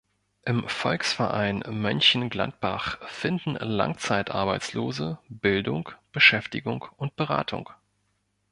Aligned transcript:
Im 0.47 0.67
Volksverein 0.67 1.59
Mönchengladbach 1.69 2.97
finden 3.07 3.53
Langzeitarbeitslose 3.53 5.19
„Bildung, 5.29 5.89
Beschäftigung 6.11 6.85
und 6.97 7.15
Beratung“. 7.15 7.69